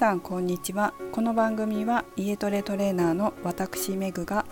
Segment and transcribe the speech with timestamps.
[0.00, 0.94] さんこんにちは。
[1.12, 4.46] この番組は家トレトレーナーの私メグが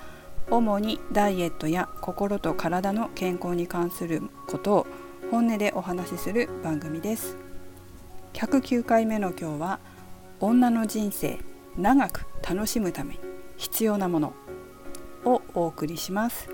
[0.51, 4.87] 主にダイエットや心と体の健康に関することを
[5.31, 7.39] 本音でお話しする番組です。
[8.35, 9.81] 109回目の今日は
[10.39, 11.39] 女の人生
[11.79, 13.21] 長く楽しむために
[13.57, 14.35] 必要なもの
[15.25, 16.51] をお送りします。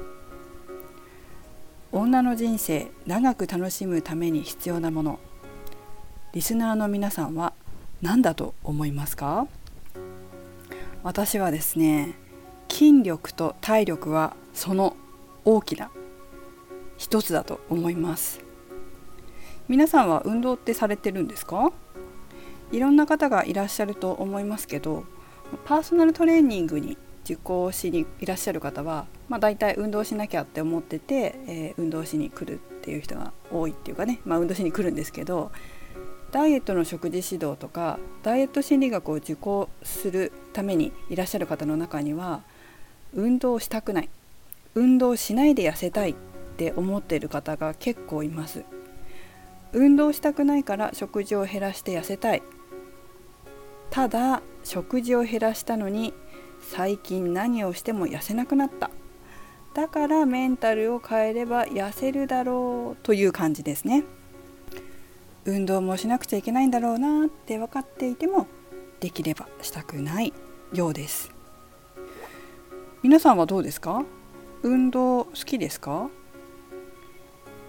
[1.90, 5.18] 女の人生長く楽しむために必要なもの。
[6.32, 7.54] リスナーの皆さんは
[8.04, 9.48] 何だと思いますか？
[11.02, 12.18] 私はですね
[12.70, 14.94] 筋力と体力はその
[15.46, 15.90] 大きな
[16.98, 18.40] 一つだと思います。
[19.68, 21.72] 皆さんは運動ってされてるんですか？
[22.72, 25.04] いろんな方がいらっしゃると思いますけど
[25.64, 35.50] パーソナルトレーニングに受講しにいらっしゃる方は、まあ、大体運動しなきゃって思ってて、えー、運動しに来るっていう人が多いっていうかね、まあ、運動しに来るんですけど
[36.34, 42.42] ダイエットの食事指導とかダイエット心理学を受講するためにいらっしゃる方の中には
[43.14, 44.08] 運動したくない
[44.74, 46.14] 運動しないで痩せたいっ
[46.56, 48.64] て思っている方が結構います。
[49.72, 52.42] 運動したくないから食事を減らして痩せたい。
[53.90, 56.14] ただ食事を減らしたのに
[56.60, 58.90] 最近何をしても痩せなくなった。
[59.72, 64.02] だからメンタルを変えれば痩せるだろうという感じですね。
[65.46, 68.46] 運動もしなくちゃいけないんだろうなって分かっていても
[69.00, 70.32] できればしたくない
[70.72, 71.30] ようです。
[73.02, 74.04] 皆さんはどうですか？
[74.62, 76.08] 運動好きですか？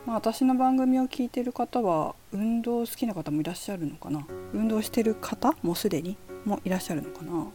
[0.05, 4.25] まあ、私の番組を聞いてる方は運動好きな方もいらっしゃるのかな？
[4.53, 6.15] 運動してる方もすでに
[6.45, 7.47] もいらっしゃるのかな？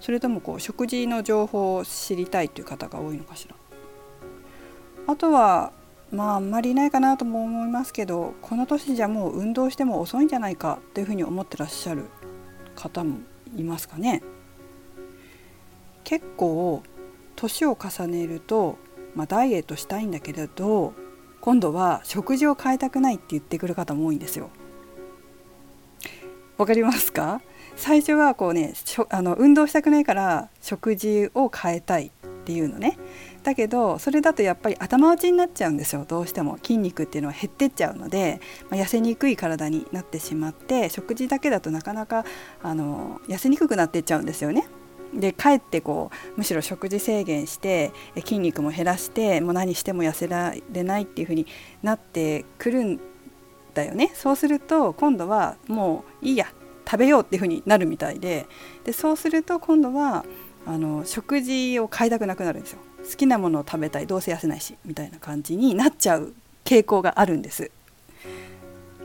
[0.00, 3.54] それともこう食事の情報を知りたいという方が多いのかしら？
[5.06, 5.72] あとは
[6.10, 12.06] まああんまりいないかなとも思いますけどこの年じゃもう運動しても遅いんじゃないかというふうに思ってらっしゃる
[12.74, 13.18] 方も
[13.56, 14.22] いますかね。
[16.04, 16.82] 結構
[17.36, 18.78] 年を重ねると、
[19.14, 20.94] まあ、ダイエットしたいんだけれど
[21.40, 24.50] 今度は食事を変えたくないって言ってくる方も多いんですよ。
[26.56, 27.40] わかりますか？
[27.76, 28.72] 最初はこうね
[29.10, 32.10] あの運動したくないから食事を変えたいっ
[32.44, 32.98] ていうのね
[33.42, 36.04] だけどそれだとやっぱり頭打ちになっちゃうんですよ。
[36.06, 36.58] どうしても。
[36.58, 38.40] 筋肉っていうのは減ってっちゃうので、
[38.70, 42.24] まあ、痩せにくい体になってしまって食事だけだとなかなか
[42.62, 44.66] あの痩せにくくなってっちゃうんですよね。
[45.14, 51.46] でかえってこうむしろ食事制限して筋肉も減らしてもう何しても痩せられないっていう風に
[51.82, 53.00] なってくるん
[53.74, 54.10] だよね。
[54.14, 56.52] そうすると今度はもういいや
[56.84, 58.46] 食べようっていう風になるみたいで。
[58.84, 60.24] でそうすると今度は
[60.66, 62.80] あの食事を変えたくなくなるんですよ。
[63.04, 67.70] 好きなものを食べたいどうせ痩せないしみたいな感じになっちゃう傾向があるんです。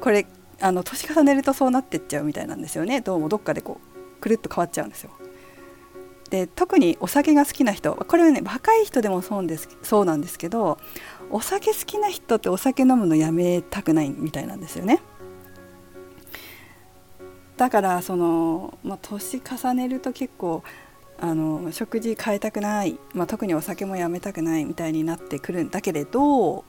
[0.01, 0.25] これ
[0.59, 3.01] あの年重ねるとそうなってっちゃうみたいなんですよね。
[3.01, 3.79] どうもどっかでこ
[4.17, 5.11] うくるっと変わっちゃうんですよ。
[6.29, 10.79] で特にお酒が好きな人これはね若い人でもそうですそうなんですけど
[11.29, 14.99] お酒好きな人ってお酒飲むのやめたくないみたいなんですよね。
[17.55, 20.63] だからその、まあ、年重ねると結構
[21.19, 26.65] あの食事変えたくない、まあ、特にお酒もやめたくないみたいになってくるんだけれど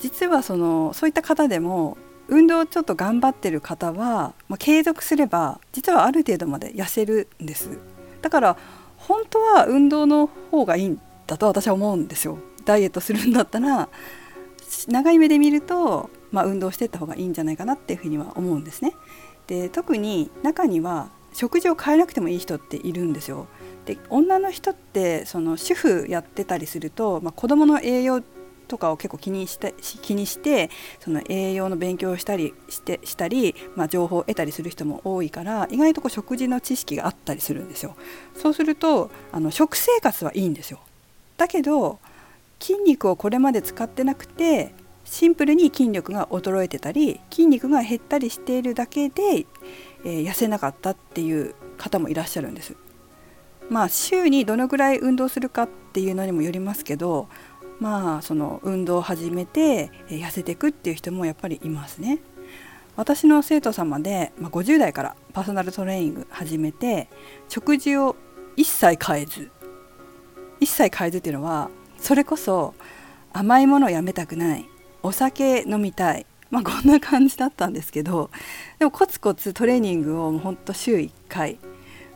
[0.00, 1.96] 実はそのそういった方でも
[2.28, 7.78] 運動をちょっと頑張ってる方は、まあ、継続すれば実はある程度まで痩せるんです。
[8.20, 8.56] だから
[8.96, 12.38] 本当は運動の方がいいんだと私は思うんですよ。
[12.64, 13.88] ダイエットするんだったら
[14.88, 18.94] 長い目で見ると、まあ、運動していった方がいいんじゃないかなっていうふうには思うんですね。
[19.46, 23.46] で特に中には食事を変えなくてもいい人っているんですよ。
[23.86, 28.22] で女の人ってその主婦やってたりすると、まあ、子どもの栄養
[28.68, 30.70] とかを結構気にして気にして
[31.00, 37.96] その栄養の勉強をしたりしてしたり、まあ、情報を得たりする人も多いから意外とこう食事の知識があったりするんですよ。
[38.34, 40.80] そうするとあの食生活はいいんですよ。
[41.36, 41.98] だけど
[42.60, 44.72] 筋肉をこれまで使ってなくて
[45.04, 49.46] シンプルに筋力が衰えてたり筋肉が減ったりしているだけで
[50.04, 52.74] えー、痩せなかったっていう方もいらっしゃるんです。
[53.70, 57.28] まあ週にどのぐらい運動するかっていうのにもよりますけど
[57.80, 62.20] まあその運動を始めて、え痩せていくっていう人もやっぱりいますね。
[62.96, 67.08] 私の生徒様で、まあ、50代からパーソナルトレーニング始めて
[67.48, 68.16] 食事を
[68.54, 69.50] 一切変えず
[70.60, 72.74] 一切変えずっていうのはそれこそ
[73.32, 74.68] 甘いものをやめたくない
[75.02, 78.30] お酒飲みたいまあ、こんな感じだったんですけど
[78.78, 81.58] でもコツコツトレーニングをほんと週1回。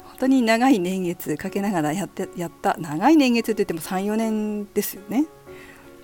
[0.05, 2.77] 本当に長い年月かけながらやってやった。
[2.79, 5.27] 長い年月って言っても34年ですよね。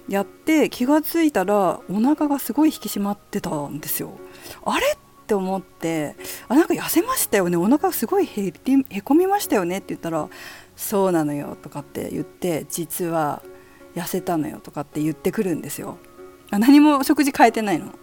[0.08, 4.18] やって気が付いたらお腹がすごい引き締まってたんですよ。
[4.64, 4.86] あれ？
[4.94, 4.96] っ
[5.26, 6.16] て思って。
[6.48, 7.56] あなんか痩せましたよね。
[7.56, 8.52] お腹すごいへ
[8.90, 9.78] へこみましたよね？
[9.78, 10.28] って言ったら
[10.76, 13.42] そうなのよとかって言って実は
[13.94, 15.96] 痩せたのよとかって言ってくるんですよ。
[16.50, 17.94] 何も食事変えてないの。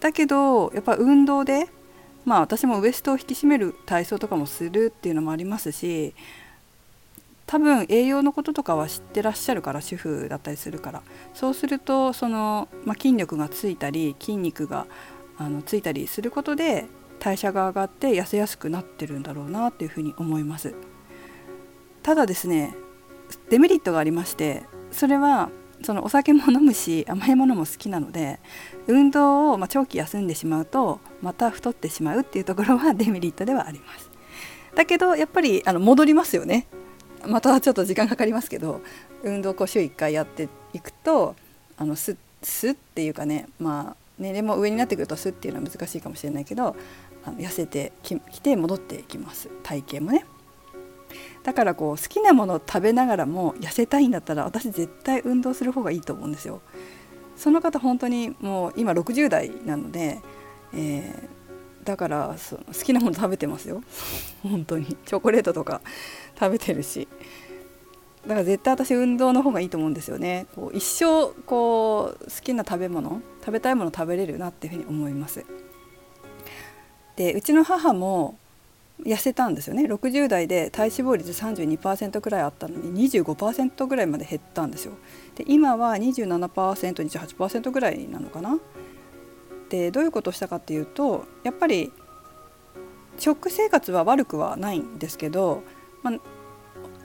[0.00, 1.68] だけどやっぱ運動で
[2.24, 6.14] まあ私もウエストを引き締める体操とかもするっていうのもありますし
[7.46, 11.02] 多分栄養のこととかは知ってらっしゃるから主婦だったりするから。
[11.34, 14.86] そうするとその、まあ、筋力がついたり筋肉が
[15.36, 16.86] あのついたりすることで
[17.18, 20.74] 代謝が上がって痩せやすくなってるんだろうなっていうふうに思います。
[22.04, 22.74] ただですね
[23.50, 24.62] デメリットがありまして
[24.92, 25.50] それは
[25.82, 28.38] そのお酒も飲むし甘いものも好きなので
[28.86, 34.10] 運動をま長期休んでしまうとまた太ってしまうっていうところは デメリットではあります。
[34.74, 36.66] だけどやっぱりあの戻りますよね。
[37.26, 38.80] またちょっと時間かかりますけど
[39.22, 41.34] 運動を週1回やっていくと
[41.76, 46.76] あのすすっていうかねまあ年齢も上になってくるとすっていうのは難しいかもしれないけど
[47.24, 49.48] あの痩せてきて戻っていきます。
[49.62, 50.24] 体型もね。
[51.42, 56.60] だからこう好きなものを食べながらも痩せたいんだったら私絶対運動する方がいいと思うんですよ。
[57.36, 60.20] その方本当にもう今60代なので、
[60.74, 63.82] えー、だからその好きなもの食べてますよ。
[64.42, 64.86] 本当に。
[65.06, 65.80] チョコレートとか
[66.38, 67.08] 食べてるし。
[68.22, 70.46] だから絶対私運動の方がいいと思うんですよね。
[70.54, 75.46] こう一生こう好きな食べ物食べたいもの食べれるなっていうふうに思います。
[77.16, 78.38] でうちの母も
[79.04, 79.84] 痩せたんですよね。
[79.84, 84.92] 60代で体脂肪率32%くらいあったのに25%ぐらいまで減ったんですよ。
[85.34, 88.58] で今は 27%28% ぐらいなのかな。
[89.68, 91.92] でどういうことをしたかっていうとやっぱり
[93.18, 95.62] 食生活は悪くはないんですけど、
[96.02, 96.14] まあ、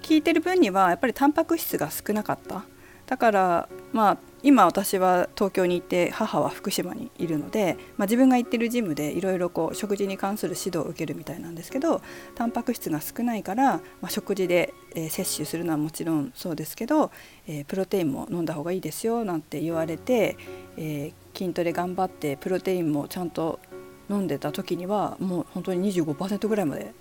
[0.02, 2.66] 聞いてる分にはやっぱりタンパク質が少なかった。
[3.06, 12.04] だからまあ今私は東京にいて母は福島にいるので、まあ、自分が行ってるジムでいろいろ食事に関する指導を受けるみたいなんですけど
[12.36, 17.10] タンパク質が少ないから、まあ、食事で、えー、摂取するのはもちろんそうですけど、
[17.48, 20.38] えー、プロテインも飲んだ方がいいですよなんて言われて、
[20.78, 23.60] えー、筋トレ頑張ってプロテインもちゃんと
[24.12, 26.94] 飲んでた時にはもう本当に25%ぐらいまで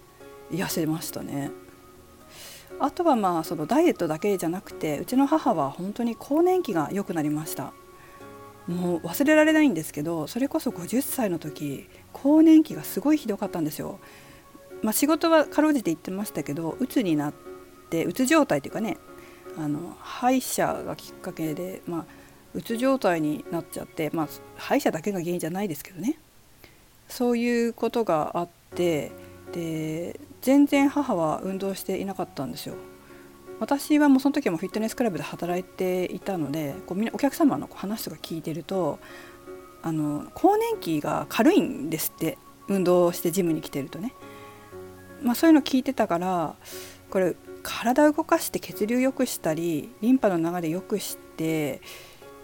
[0.50, 1.50] 痩せましたね。
[2.80, 7.72] あとはまあそのダイエットだけじゃなくてうちの母は本当に更年期が良くなりました。
[8.66, 13.98] もう忘れられないんですけどそれこそ50歳の時更年期がすごいひどかったんですよ、
[14.82, 17.34] まあ、仕事はかろうじて言ってましたけどうつになっ
[17.90, 18.96] てうつ状態というかね
[19.58, 22.04] あの歯医者がきっかけで、まあ、
[22.54, 26.18] うつ状態になっちゃって、まあ、歯医者だけが原因じゃないですけどね。
[27.08, 29.12] そういうことがあって
[29.52, 32.74] で全然母は運動していなかったんですよ。
[33.60, 38.98] 私はもうその時もフィットネスクラブで働いていたのでこうみんなお客様の話とか聞いてると
[39.80, 42.36] あの更年期が軽いんですって
[42.68, 44.12] 運動してジムに来てるとね、
[45.22, 46.56] まあ、そういうの聞いてたから
[47.10, 51.80] これ体を動かして血流良くしたりリンパの流れ良くして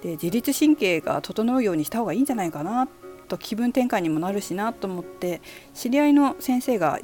[0.02, 2.88] で自律神経が整うようにした方がいいんじゃないかな
[3.28, 5.42] と気分転換にもなるしなと思って
[5.74, 6.98] 知り合いの先生が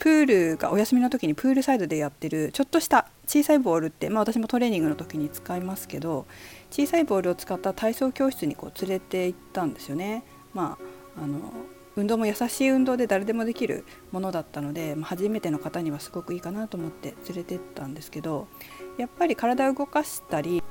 [0.00, 6.26] プールがお休みの時にプールサイドでやってるちょっとした小さいボールって、まあ、私もトレーニングの時に使いますけど
[6.70, 10.24] 小さいボールを使った体操教室にこう連れて行ったんですよね。
[10.54, 10.78] ま
[11.16, 11.52] あ、あの
[11.96, 18.48] 運動も優しい運動で誰でもできるものだったので、まあ、初めての方にはすごくいいかなと思って連れてったんですけど
[18.96, 20.62] やっぱり体を動かしたり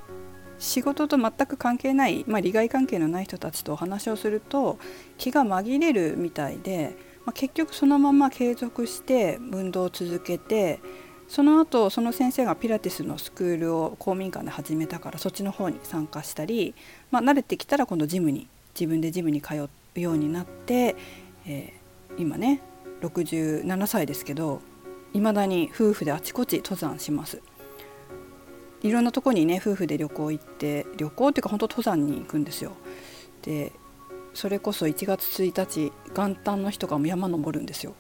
[0.58, 4.80] 仕事と全く関係ない、まあ、利害関係のない人たちとお話をすると
[5.18, 6.98] 気が紛れるみたいで
[7.30, 10.80] まあ、結局そのまま継続して運動を続けて
[11.28, 16.74] その後その先生がピラティスのスクールを公民館で始めたからそっちの方に参加したり、
[17.12, 20.96] まあ、慣れてきたら今度ジムに自分でジムに通うようになって、
[21.46, 22.62] えー、今ね
[23.02, 24.62] 67歳ですけど
[25.14, 27.44] いまだに夫婦であちこち登山します。
[28.82, 32.72] いろんなとこにね夫婦で旅行行って旅行っていうか本当登山に行くんですよ。
[33.44, 33.72] で
[34.40, 37.94] それこそ1月1日元旦の日とかも山登るんですよ。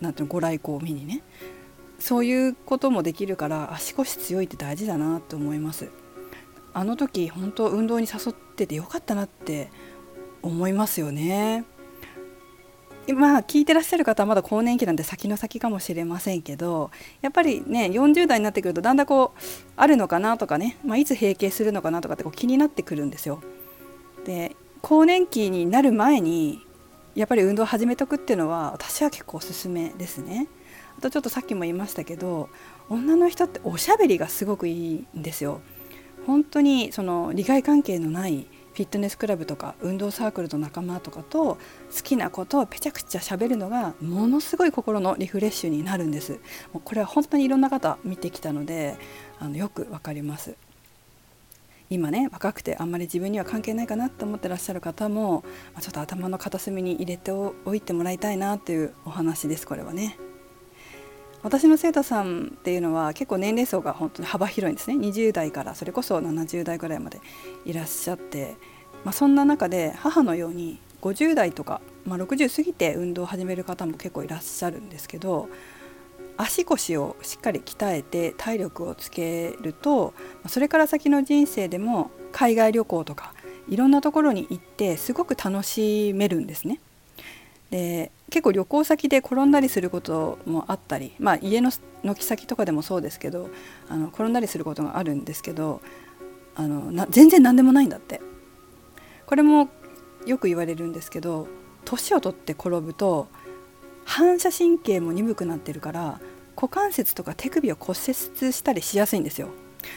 [0.00, 1.22] なんていうのご来光を見にね。
[2.00, 5.88] そういうこともできるから足腰強いって大事だなって思います。
[6.72, 9.70] あの時本当運動に誘っててよかったなって
[10.42, 11.64] 思いますよね。
[13.14, 16.90] まあ聞いてらっしゃる方はまだ更年期なんで先の先かもしれませんけど
[17.22, 19.40] やっぱりね40代になってくるとだんだんこう
[19.76, 23.40] あるのかなとかね、まあ、いつ閉経するのかなとかってこう気になってくるんですよ。
[24.24, 26.64] で更年期になる前に
[27.14, 30.48] やっぱり運動を始めとくっていうのは私は結構おすすめですね。
[30.98, 32.48] あとちょっとさっきも言いましたけど
[32.88, 35.60] 女の人っておしゃべりがすごくいいんですよ。
[36.26, 41.58] 本当にその利害関係のないフィットネスクラブとか運動サークルの仲間とかと好
[42.02, 46.40] きなことをぺちゃくちゃ喋るのがものすごい心のリフレッシュになるんです
[46.72, 48.96] もうこれは本当にいろんな方見てきたので
[49.38, 50.54] あのよくわかります
[51.92, 55.44] 今ね若くてあんまり自分には関係ないかなと思ってらっしゃる方も
[55.80, 60.16] ちょっと頭の片隅に入れておいてもらいたいなというお話ですこれはね。
[61.42, 67.18] 私の生徒さんっていうのは結構年齢層が本当に幅広いんですね20代からそれこそ70代ぐらいまで
[67.64, 68.56] いらっしゃって、
[69.04, 75.48] まあ、そんな中で母のように50代とか、まあ、60過ぎて運動を始める方も結構いらっしゃるんですけど
[76.40, 80.14] 足腰をしっかり鍛えて体力をつけると
[80.48, 83.34] それから先の人生でも海外旅行とか
[83.68, 86.80] いろんなところに行ってすごく楽しめるんですね。
[87.70, 91.70] で結構旅行先で転んだりすることもあったり、まあ、家の
[92.02, 93.48] 軒先とかでもそうですけど
[93.88, 95.80] あの転んだりすることがあるんですけど
[96.56, 98.20] あのな全然何でもないんだって
[99.26, 99.68] これも
[100.26, 101.46] よく言われるんですけど
[101.84, 103.28] 年を取って転ぶと
[104.04, 106.20] 反射神経も鈍くなってるから
[106.60, 109.48] 股関節とか手首を骨折したりしやすいんですよ。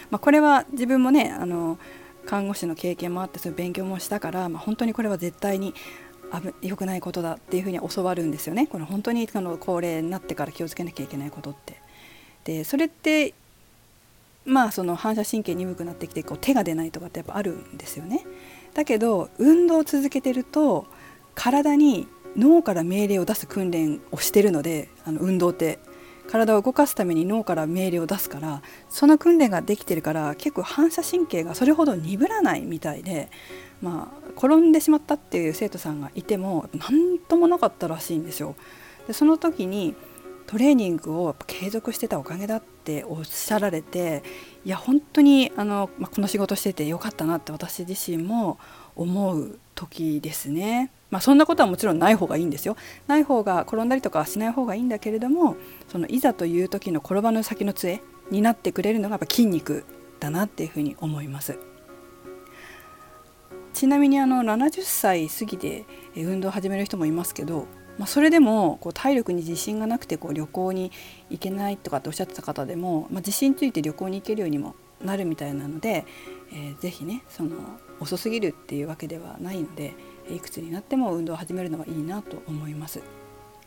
[0.09, 1.77] まあ、これは自分もねあの
[2.25, 5.73] 看護師の経験もあってそういう勉強もしたから、まあ、本当にこれは絶対に
[6.61, 11.81] 良くないことだっていうふうに教わるんですよねこれ本当にあの高齢になってから気をつけなきゃいけないことって。
[12.45, 13.33] でそれって
[14.45, 18.25] まあその反射神経鈍くなってきてこう手が出ないとかってやっぱあるんですよね。
[18.73, 20.87] だけど運動を続けてると
[21.35, 25.79] 体に脳から命令を出す訓練をしてるのであの運動って
[26.27, 33.29] 体を動かすために脳から命令を出すからその訓練ができてるから結構反射神経がそれほど鈍らないみたいで
[33.81, 38.55] まあ転んでしまったっていう生徒さんがいても何ともなかったらしいんですよ。
[39.07, 39.95] でその時に
[40.47, 44.23] トレーニングを継続してたおかげだっておっしゃられて
[44.65, 48.59] いや本当にあの、まあ、この仕事しててよかったなって私自身も
[48.95, 50.91] 思う時ですね。
[51.13, 52.75] まあ、そんなことはもちろんない方がいいんですよ。
[53.05, 58.01] ない方が転んだりとかはしない方がいいんだけれどもそのいざという時の転ばぬ先の杖
[58.31, 59.85] になってくれるのがやっぱ筋肉
[60.19, 61.59] だなっていうふうに思います。
[63.73, 67.67] ちなみにあの70歳過ぎて運動を始める人もいますけど、
[67.99, 70.91] まあ、それでもこう体力に自信がなくてこう旅行に
[71.29, 76.05] 行けないとかっておっしゃってた方でも、まあ、自信ついて旅行に行けるようにもなるみたいなので、
[76.51, 77.51] えー、ぜひねその
[77.99, 79.93] 遅すぎるっていうわけではないので
[80.29, 83.01] いくつになっても運動を始めるのはいいなと思います。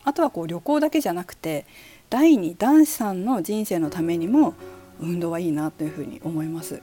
[0.04, 1.66] あとはこう旅行だけじゃなくて
[2.10, 4.54] 第二男子さんの人生のためにも
[5.00, 6.82] 運動はいいなというふうに思います。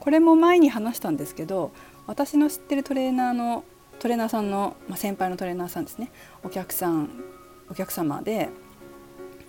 [0.00, 1.72] これも前に話したんですけど
[2.06, 3.64] 私の知ってるトレーナーの
[3.98, 6.10] トレーナーさんの、まあ、先輩のトレーナーさんですね
[6.42, 7.08] お客さん
[7.70, 8.50] お客様で、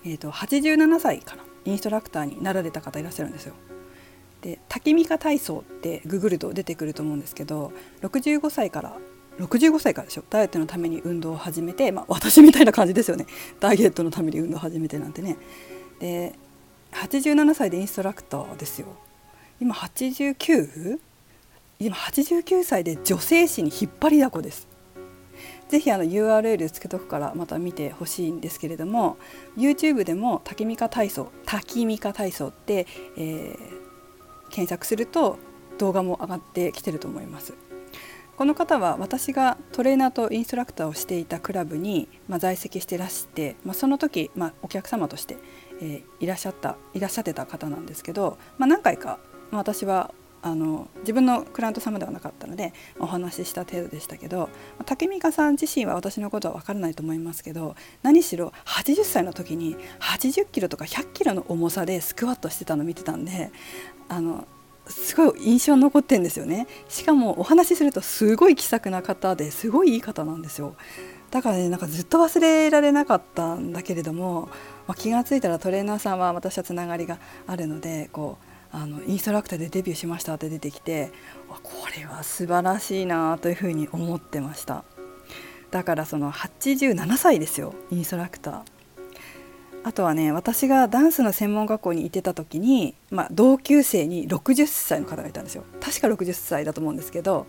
[0.05, 3.53] えーと、87歳からインストラクターになられた方いらっしゃるんですよ。
[4.41, 8.97] で「滝ミカ体操」ってググると出てくると思うんですけど65歳から
[9.39, 13.25] 65歳からでしょダイエットのために運動を始めて、まあ、私みたいな感じですよね
[13.59, 15.37] ダイエットのために運動を始めてなんてね
[15.99, 16.33] で
[16.91, 18.87] 87歳でインストラクターですよ
[19.59, 20.99] 今 89?
[21.79, 24.67] 今89歳で女性誌に引っ張りだこです。
[25.67, 29.17] ぜひあの URL つけとくからまた見てほしいんですけれども
[29.57, 32.85] YouTube でも「滝ミカ体操」「滝ミカ体操」って、
[33.17, 35.37] えー、検索すると
[35.77, 37.53] 動画も上がってきてると思います。
[38.37, 45.37] この方は私がトレーナーとインストラクターをしていたクラブに、まあ、在籍してらして、まあ、その時、まあ、お客様として、
[45.81, 49.19] えー、いらっしゃったいらっしゃってた方なんですけど、まあ、何回か、
[49.51, 54.49] まあ、私はあの自分のクライアント様ではなかったのでお話しした程度でしたけど
[54.85, 63.51] 竹美香さん自身は私のことは分からないと思いますけど何しろ80歳の時に80キロとか100キロの重さでスクワットしてたのを見てたんで
[64.07, 64.47] あの
[64.87, 66.67] すごい印象残ってんですよね。
[66.87, 70.75] しかもお話しするとすごい気さくな方ですごいいい方なんですよ。
[71.31, 74.49] だからねなんかずっと忘れられなかったんだけれども、
[74.87, 81.11] まあ、気が付いたらトレーナーさんは私はつながりがあるのでこうあのインストラクターでデビューしましたって出てきて
[81.49, 84.83] これは素晴らしいなというふうに思ってました。
[85.71, 88.74] だからその87歳ですよインストラクター。
[89.87, 97.45] あとはね私がダンスの専門学校に行ってた時に、まあ、同級生に60歳の方がいたんですよ確か60歳だと思うんですけど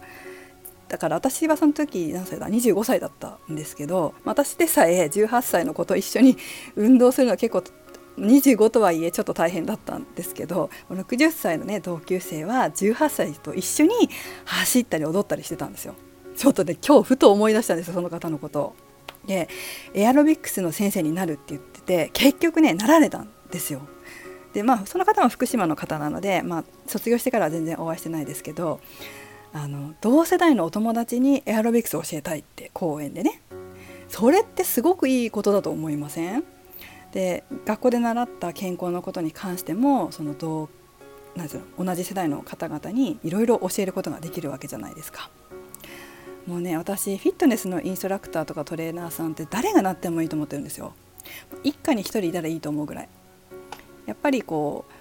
[0.89, 6.37] だから私はその時何歳だ？25歳だったんですけど私でさえ18歳の子と一緒に
[6.77, 7.65] 運動するのは結構
[8.19, 14.11] 25とはいえちょっと大変だったんですけど60歳のね同級生は18歳と一緒に
[14.45, 15.95] 走ったり踊ったりしてたんですよ。
[16.37, 18.75] ちょっとね今日ふと思い出したんですよその方のこと。
[19.27, 19.49] で
[19.95, 23.81] エアロビクスの先生になるって言ってて結局ねなられたんですよ。
[24.53, 28.81] でまあその方も福島の方なので、まあ、卒業してからは全然お会いしてないですけど
[29.53, 33.41] あの同世代のお友達にエアロビクスを教えたいって公園でね
[34.09, 36.45] それってすごくいいことだと思いません？
[37.13, 40.69] で学校で習った健康のことに関してもその同
[41.35, 45.31] なんうの同じ世代の方々にいろいろ教えることができるわけじゃないですか。
[46.47, 50.95] もうね私フィットネスのインストラクターとかトレーナーさんって誰がなってもいいと思ってるんですよ。
[51.65, 53.09] 一家に一人いたらいいと思うぐらい。
[54.07, 54.93] やっぱりこう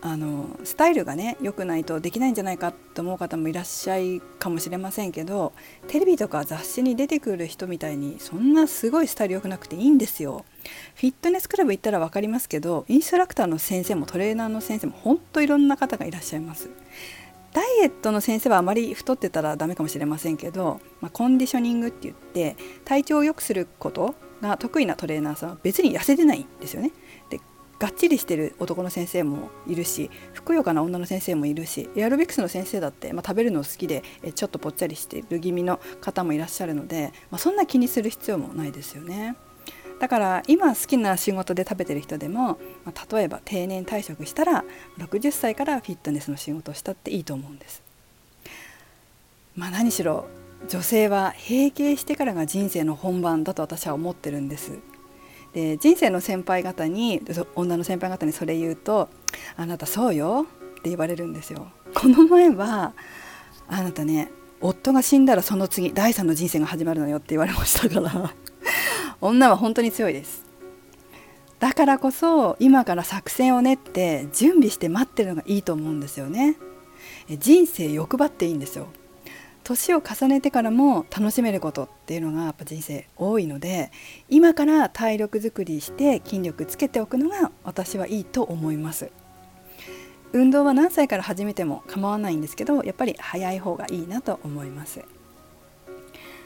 [0.00, 5.52] あのスタイルがね良くないとできないんじゃないかと思う方もいらっしゃいかもしれませんけど
[5.88, 10.44] テレビとか雑誌に出てくる人みたいにそんなすごいスタイル良くなくていいんですよ。
[10.94, 16.70] フィットネスクラブ行ったら分かりますけどインストラクターの先生もトレーナーの先生も本当いろんな方がいらっしゃいます。
[17.52, 26.92] ダイエットの先生はあまり太ってたらダメかもしれませんけど、まあ、コンディショニングって言って体調を良くすることが得意なトレーナーさんは別に痩せてないんですよね。
[27.30, 27.40] で
[27.78, 34.02] がっちりしてる男の先生もいるしふくよかな女の先生もいるしエアロビクスの先生だって、まあ、食べるの好きで
[34.34, 39.36] ちょっとぽっちゃりしてる気味の方もいらっしゃるので、まあ、そんな気にする必要もないですよね。
[40.00, 44.64] だから今好きな仕事で食べてる人でも、まあ、例えば定年退職したら
[44.98, 47.82] 60歳からフィットネスの仕事をしたっていいと思うんです。
[49.56, 50.26] まあ、何しろ
[50.68, 54.78] 女性は閉経してからが人生の本番だと私は思ってるんです。
[55.52, 57.22] で人生の先輩方に
[57.54, 59.08] 女の先輩方にそれ言うと
[59.56, 60.46] 「あなたそうよ」
[60.78, 61.68] って言われるんですよ。
[61.94, 62.92] この前は
[63.68, 68.34] あなたね夫が死んだらその次第三の人生が始まるのよって言われましたから
[69.20, 70.44] 女は本当に強いです
[71.60, 76.56] だからこそ今から作戦を練って準備して待ってるのがいいと思うんですよね
[77.28, 78.88] 人生欲張っていいんですよ
[79.68, 83.92] 年を重ねてからも楽しめることっていうのがやっぱ人生多いので
[84.30, 89.10] 今から体力づくりして筋力つけておくのが私はいいと思います。
[90.32, 95.04] 運動は何歳から始めても構わないんですけどやっぱり早い方がいいなと思います。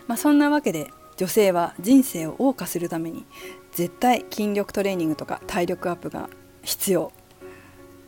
[0.09, 3.25] まあ、そんなわけで女性は人生を謳歌するために
[3.71, 6.29] 絶対筋力トレーニングとか体力アップが
[6.63, 7.13] 必要。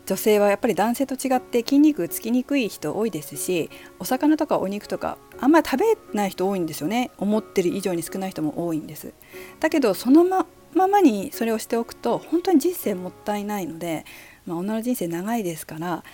[0.07, 7.11] 女性はやっぱり男性と違って筋肉つきにくい人多いですしお魚とかお肉とかあんまり食べない人多いんですよね。
[7.19, 9.13] 思ってる以上に少ない人も多いんです。
[9.61, 14.05] だけどそのまままにそれをしておくと本当に人生もったいないので、
[14.47, 16.05] まあ、女の人生長いですから、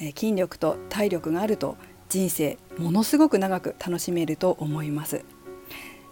[0.00, 1.76] えー、筋力と体力があると
[2.08, 5.24] 人生ものすごく長く楽しめると思います。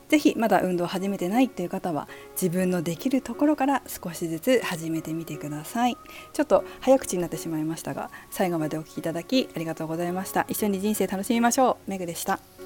[0.09, 5.97] ぜひまだ運動を始めてないっていう方は自分のできるところから少しずつ始めてみてください。
[6.33, 10.47] ちょっと早口になってしまいましたが最後までお聴きいただきありがとうございました。
[10.49, 11.91] 一緒に人生楽しみましょう。
[11.91, 12.58] めぐでした。